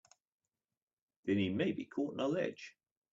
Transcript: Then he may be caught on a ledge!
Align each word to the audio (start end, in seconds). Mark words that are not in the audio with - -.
Then 1.25 1.37
he 1.37 1.49
may 1.49 1.73
be 1.73 1.85
caught 1.85 2.15
on 2.15 2.21
a 2.21 2.27
ledge! 2.27 2.75